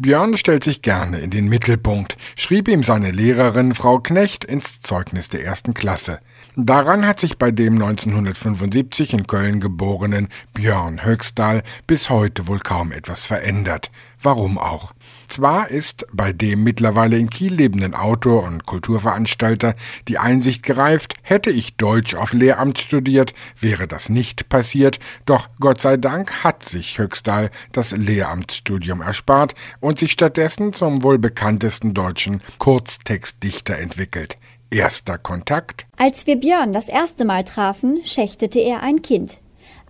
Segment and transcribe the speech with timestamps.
[0.00, 5.28] Björn stellt sich gerne in den Mittelpunkt, schrieb ihm seine Lehrerin Frau Knecht ins Zeugnis
[5.28, 6.20] der ersten Klasse.
[6.54, 12.92] Daran hat sich bei dem 1975 in Köln geborenen Björn Höxtal bis heute wohl kaum
[12.92, 13.90] etwas verändert.
[14.22, 14.92] Warum auch?
[15.28, 19.74] Zwar ist bei dem mittlerweile in Kiel lebenden Autor und Kulturveranstalter
[20.08, 25.82] die Einsicht gereift, hätte ich Deutsch auf Lehramt studiert, wäre das nicht passiert, doch Gott
[25.82, 32.40] sei Dank hat sich Höxtal das Lehramtsstudium erspart und sich stattdessen zum wohl bekanntesten deutschen
[32.56, 34.38] Kurztextdichter entwickelt.
[34.70, 35.86] Erster Kontakt?
[35.98, 39.38] Als wir Björn das erste Mal trafen, schächtete er ein Kind.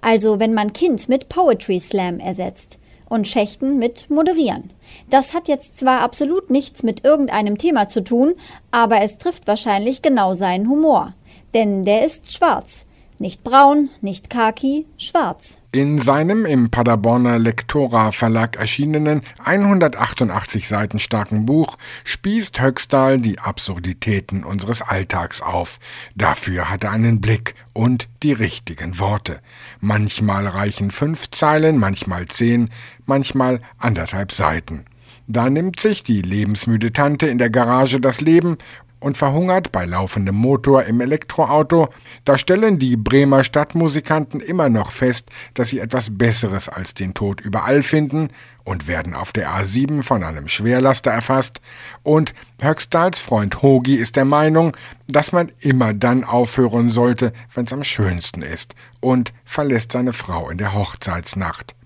[0.01, 4.71] Also wenn man Kind mit Poetry Slam ersetzt und Schächten mit Moderieren.
[5.11, 8.35] Das hat jetzt zwar absolut nichts mit irgendeinem Thema zu tun,
[8.71, 11.15] aber es trifft wahrscheinlich genau seinen Humor.
[11.55, 12.87] Denn der ist schwarz.
[13.19, 15.58] Nicht braun, nicht khaki, schwarz.
[15.71, 24.45] In seinem im Paderborner Lektora Verlag erschienenen 188 Seiten starken Buch spießt Höxtal die Absurditäten
[24.45, 25.79] unseres Alltags auf.
[26.15, 29.41] Dafür hat er einen Blick und die richtigen Worte.
[29.79, 32.71] Manchmal reichen fünf Zeilen, manchmal zehn,
[33.05, 34.87] manchmal anderthalb Seiten.
[35.27, 38.57] Da nimmt sich die lebensmüde Tante in der Garage das Leben
[39.01, 41.88] und verhungert bei laufendem Motor im Elektroauto,
[42.24, 47.41] da stellen die Bremer Stadtmusikanten immer noch fest, dass sie etwas Besseres als den Tod
[47.41, 48.30] überall finden
[48.65, 51.60] und werden auf der A7 von einem Schwerlaster erfasst.
[52.02, 54.76] Und Höxtals Freund Hogi ist der Meinung,
[55.07, 60.59] dass man immer dann aufhören sollte, wenn's am schönsten ist und verlässt seine Frau in
[60.59, 61.77] der Hochzeitsnacht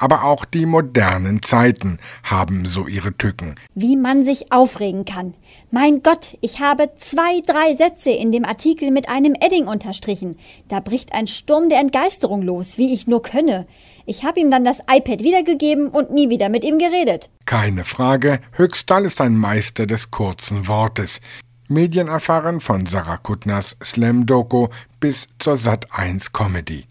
[0.00, 3.54] aber auch die modernen Zeiten haben so ihre Tücken.
[3.74, 5.34] Wie man sich aufregen kann.
[5.70, 10.36] Mein Gott, ich habe zwei, drei Sätze in dem Artikel mit einem Edding unterstrichen.
[10.68, 13.66] Da bricht ein Sturm der Entgeisterung los, wie ich nur könne.
[14.06, 17.30] Ich habe ihm dann das iPad wiedergegeben und nie wieder mit ihm geredet.
[17.44, 21.20] Keine Frage, Höchstall ist ein Meister des kurzen Wortes.
[21.70, 24.66] Medienerfahren von Sarah Kuttners Slam Doku
[24.98, 26.84] bis zur Sat 1 Comedy.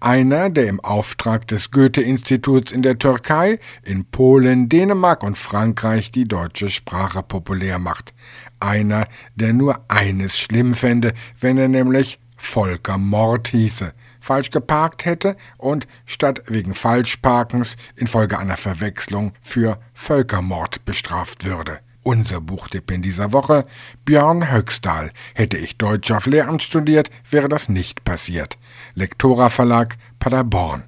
[0.00, 6.26] Einer, der im Auftrag des Goethe-Instituts in der Türkei, in Polen, Dänemark und Frankreich die
[6.26, 8.14] deutsche Sprache populär macht.
[8.58, 15.36] Einer, der nur eines schlimm fände, wenn er nämlich Volker Mord hieße, falsch geparkt hätte
[15.56, 21.78] und statt wegen Falschparkens infolge einer Verwechslung für Völkermord bestraft würde.
[22.06, 23.66] Unser Buchtipp in dieser Woche:
[24.04, 25.10] Björn Höxtal.
[25.34, 28.58] Hätte ich Deutsch auf Lehramt studiert, wäre das nicht passiert.
[28.94, 30.84] Lektora Verlag, Paderborn.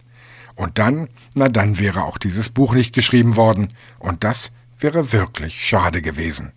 [0.54, 3.72] Und dann, na dann wäre auch dieses Buch nicht geschrieben worden.
[3.98, 6.52] Und das wäre wirklich schade gewesen.